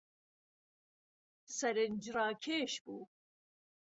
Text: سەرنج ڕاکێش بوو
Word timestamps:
سەرنج 1.57 2.03
ڕاکێش 2.15 2.73
بوو 2.83 3.01